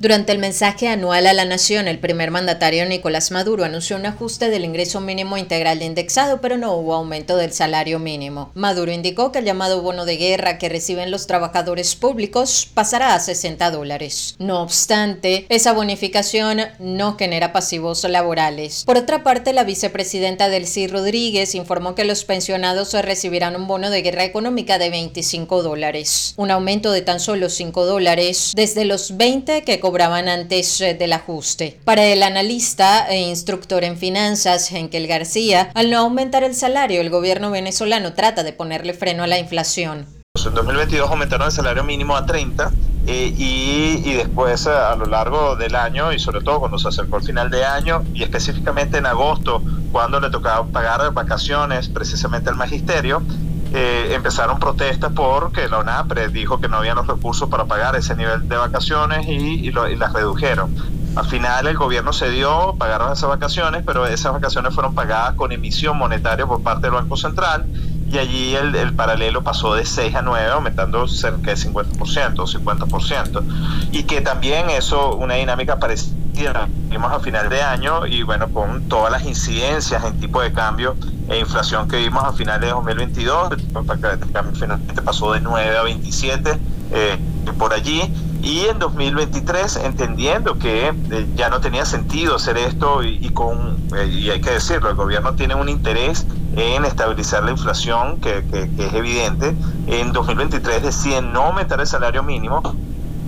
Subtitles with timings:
[0.00, 4.48] Durante el mensaje anual a la nación, el primer mandatario Nicolás Maduro anunció un ajuste
[4.48, 8.50] del ingreso mínimo integral de indexado, pero no hubo aumento del salario mínimo.
[8.54, 13.20] Maduro indicó que el llamado bono de guerra que reciben los trabajadores públicos pasará a
[13.20, 14.36] 60 dólares.
[14.38, 18.84] No obstante, esa bonificación no genera pasivos laborales.
[18.86, 24.00] Por otra parte, la vicepresidenta Delcy Rodríguez informó que los pensionados recibirán un bono de
[24.00, 29.60] guerra económica de 25 dólares, un aumento de tan solo 5 dólares desde los 20
[29.60, 31.80] que cobraban antes eh, del ajuste.
[31.84, 37.10] Para el analista e instructor en finanzas, Henkel García, al no aumentar el salario, el
[37.10, 40.06] gobierno venezolano trata de ponerle freno a la inflación.
[40.46, 42.70] En 2022 aumentaron el salario mínimo a 30
[43.08, 46.86] eh, y, y, después eh, a lo largo del año y sobre todo cuando se
[46.86, 52.48] acercó el final de año y específicamente en agosto cuando le tocaba pagar vacaciones precisamente
[52.48, 53.24] al magisterio,
[53.72, 58.16] eh, empezaron protestas porque la UNAPRE dijo que no había los recursos para pagar ese
[58.16, 60.74] nivel de vacaciones y, las redujeron.
[61.14, 65.96] Al final el gobierno cedió, pagaron esas vacaciones, pero esas vacaciones fueron pagadas con emisión
[65.96, 67.66] monetaria por parte del Banco Central
[68.10, 73.88] y allí el, paralelo pasó de 6 a 9, aumentando cerca de 50%, 50%.
[73.92, 78.88] Y que también eso, una dinámica parecida, vimos a final de año y bueno, con
[78.88, 80.96] todas las incidencias en tipo de cambio
[81.38, 86.58] inflación que vimos a finales de 2022, el cambio finalmente pasó de 9 a 27
[86.92, 87.18] eh,
[87.58, 88.02] por allí.
[88.42, 94.06] Y en 2023, entendiendo que eh, ya no tenía sentido hacer esto y, con, eh,
[94.06, 98.42] y hay que decirlo, el gobierno tiene un interés en estabilizar la inflación, que
[98.78, 99.54] es evidente,
[99.86, 102.62] en 2023 deciden no aumentar el salario mínimo.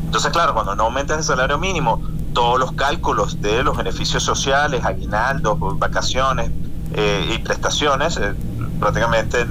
[0.07, 4.85] Entonces, claro, cuando no aumentas el salario mínimo, todos los cálculos de los beneficios sociales,
[4.85, 6.51] aguinaldos, vacaciones,
[6.95, 8.35] eh, y prestaciones, eh,
[8.79, 9.47] prácticamente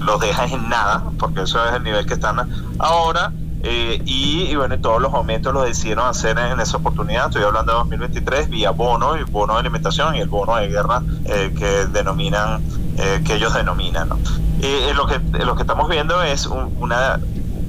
[0.00, 3.32] los dejas en nada, porque eso es el nivel que están ahora.
[3.62, 7.26] Eh, y, bueno, todos los aumentos los decidieron hacer en, esa oportunidad.
[7.26, 11.02] Estoy hablando de 2023 vía bono y bono de alimentación y el bono de guerra
[11.26, 12.62] que denominan,
[12.96, 14.08] que ellos denominan.
[14.08, 17.18] lo, que, lo que estamos viendo es una,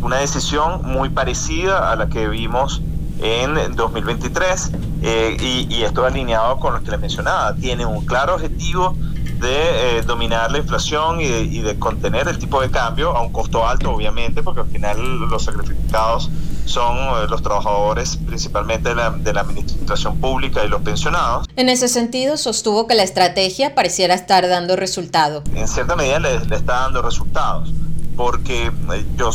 [0.01, 2.83] una decisión muy parecida a la que vimos
[3.19, 7.55] en 2023 y, y, esto alineado con lo que les mencionaba.
[7.55, 8.95] Tiene un claro objetivo
[9.39, 13.65] de eh, dominar la inflación y de, contener el tipo de cambio a un costo
[13.65, 16.29] alto, obviamente, porque al final los sacrificados
[16.65, 21.47] son eh, los trabajadores principalmente de la, de la, administración pública y los pensionados.
[21.55, 25.43] En ese sentido, sostuvo que la estrategia pareciera estar dando resultado.
[25.55, 27.73] En cierta medida le, está dando resultados,
[28.15, 29.31] porque eh, yo,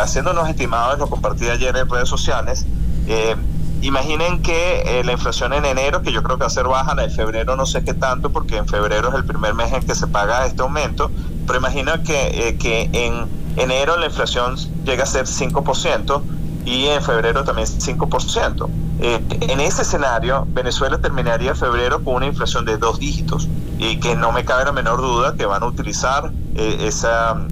[0.00, 2.66] haciendo unos estimados, lo compartí ayer en redes sociales,
[3.06, 3.36] eh,
[3.82, 6.94] Imaginen que eh, la inflación en enero, que yo creo que va a ser baja,
[6.94, 9.82] la de febrero no sé qué tanto, porque en febrero es el primer mes en
[9.82, 11.10] que se paga este aumento,
[11.46, 13.26] pero imagina que, eh, que en
[13.56, 16.22] enero la inflación llega a ser 5%
[16.66, 18.68] y en febrero también 5%.
[19.00, 23.48] Eh, en ese escenario, Venezuela terminaría febrero con una inflación de dos dígitos
[23.78, 27.46] y que no me cabe la menor duda que van a utilizar esa,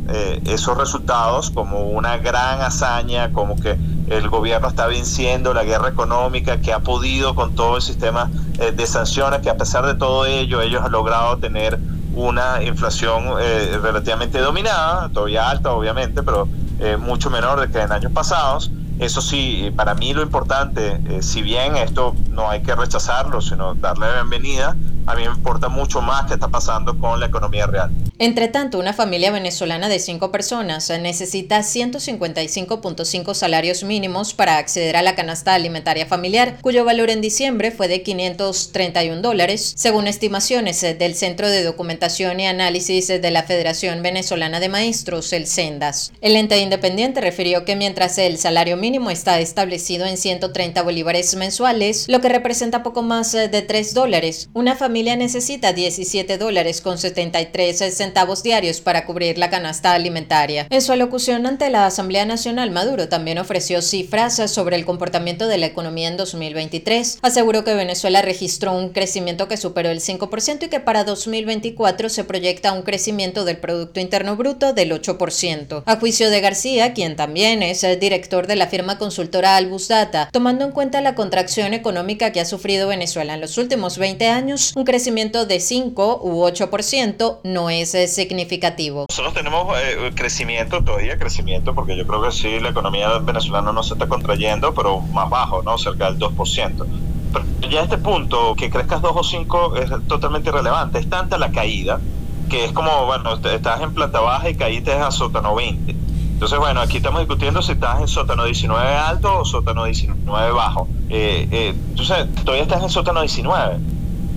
[0.44, 3.78] esos resultados como una gran hazaña, como que
[4.10, 8.72] el gobierno está venciendo la guerra económica, que ha podido con todo el sistema eh,
[8.72, 11.78] de sanciones, que a pesar de todo ello, ellos han logrado tener
[12.14, 16.48] una inflación eh, relativamente dominada, todavía alta obviamente, pero
[16.80, 18.70] eh, mucho menor de que en años pasados.
[18.98, 24.08] Eso sí, para mí lo importante, si bien esto no hay que rechazarlo, sino darle
[24.08, 24.76] la bienvenida,
[25.06, 27.92] a mí me importa mucho más qué está pasando con la economía real.
[28.20, 35.02] Entre tanto, una familia venezolana de cinco personas necesita 155.5 salarios mínimos para acceder a
[35.02, 41.14] la canasta alimentaria familiar, cuyo valor en diciembre fue de 531 dólares, según estimaciones del
[41.14, 46.10] Centro de Documentación y Análisis de la Federación Venezolana de Maestros, el CENDAS.
[46.20, 52.06] El ente independiente refirió que mientras el salario mínimo está establecido en 130 bolívares mensuales,
[52.08, 57.78] lo que representa poco más de 3 dólares, una familia necesita 17 dólares con 73
[57.78, 58.07] centavos
[58.42, 60.66] diarios para cubrir la canasta alimentaria.
[60.70, 65.58] En su alocución ante la Asamblea Nacional, Maduro también ofreció cifras sobre el comportamiento de
[65.58, 67.18] la economía en 2023.
[67.22, 72.24] Aseguró que Venezuela registró un crecimiento que superó el 5% y que para 2024 se
[72.24, 75.82] proyecta un crecimiento del Producto Interno Bruto del 8%.
[75.86, 80.28] A juicio de García, quien también es el director de la firma consultora Albus Data,
[80.32, 84.72] tomando en cuenta la contracción económica que ha sufrido Venezuela en los últimos 20 años,
[84.76, 89.06] un crecimiento de 5 u 8% no es eh, significativo.
[89.08, 93.82] Nosotros tenemos eh, crecimiento, todavía crecimiento, porque yo creo que sí, la economía venezolana no
[93.82, 95.76] se está contrayendo, pero más bajo, ¿no?
[95.78, 96.86] Cerca del 2%.
[97.32, 100.98] Pero ya a este punto, que crezcas 2 o 5 es totalmente irrelevante.
[100.98, 102.00] Es tanta la caída
[102.48, 105.94] que es como, bueno, estás en planta baja y caíste a sótano 20.
[106.38, 110.88] Entonces, bueno, aquí estamos discutiendo si estás en sótano 19 alto o sótano 19 bajo.
[111.10, 113.78] Eh, eh, entonces, todavía estás en sótano 19.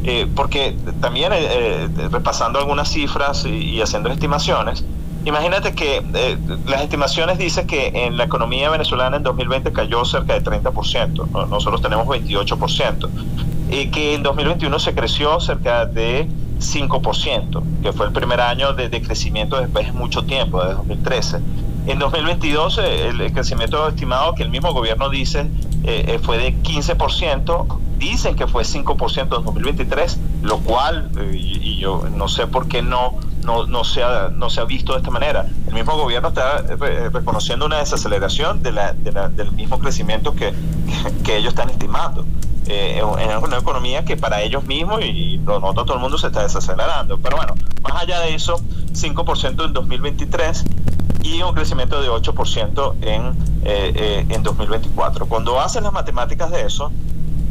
[0.04, 1.32] Eh, porque también
[2.10, 4.84] repasando algunas cifras y, haciendo estimaciones,
[5.26, 6.02] imagínate que
[6.66, 11.82] las estimaciones dicen que en la economía venezolana en 2020 cayó cerca de 30%, nosotros
[11.82, 13.10] tenemos 28%,
[13.70, 16.28] y que en 2021 se creció cerca de
[16.62, 21.40] 5%, que fue el primer año de, crecimiento después de mucho tiempo, de 2013.
[21.88, 25.50] En 2022 eh, el, crecimiento estimado que el mismo gobierno dice
[25.84, 32.04] eh, eh, fue de 15%, dicen que fue 5% en 2023, lo cual, y, yo
[32.16, 35.10] no sé por qué no, no, no, se ha, no se ha visto de esta
[35.10, 35.48] manera.
[35.68, 36.62] El mismo gobierno está
[37.12, 40.54] reconociendo una desaceleración de la, del mismo crecimiento que,
[41.24, 42.26] que ellos están estimando.
[42.68, 46.28] Eh, en una economía que para ellos mismos y lo nota todo el mundo se
[46.28, 47.18] está desacelerando.
[47.18, 48.62] Pero bueno, más allá de eso,
[48.94, 50.66] 5% en 2023
[51.24, 53.28] y un crecimiento de 8% en,
[53.64, 55.26] eh, eh, en 2024.
[55.28, 56.92] Cuando hacen las matemáticas de eso,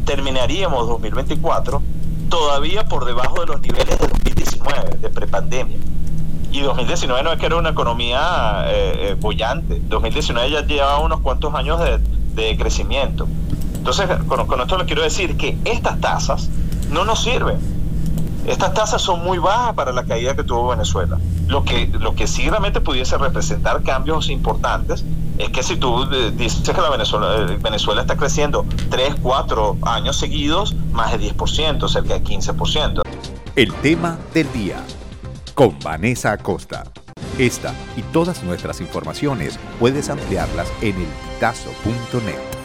[0.05, 1.83] terminaríamos 2024
[2.29, 5.79] todavía por debajo de los niveles de 2019, de prepandemia.
[6.53, 11.55] Y 2019 no es que era una economía eh, bollante, 2019 ya llevaba unos cuantos
[11.55, 11.99] años de,
[12.35, 13.29] de crecimiento.
[13.81, 16.51] Entonces, con, esto le quiero decir que estas tasas
[16.91, 17.59] no nos sirven.
[18.47, 21.19] Estas tasas son muy bajas para la caída que tuvo Venezuela.
[21.51, 25.05] Lo que, lo que sí realmente pudiese representar cambios importantes
[25.37, 29.79] es que si tú eh, dices que la Venezuela, eh, Venezuela está creciendo 3, 4
[29.83, 33.03] años seguidos, más de 10%, cerca de 15%.
[33.57, 34.77] El tema del día
[35.55, 36.85] con Vanessa Acosta.
[37.37, 41.07] Esta y todas nuestras informaciones puedes ampliarlas en el
[41.41, 42.60] elpitazo.net.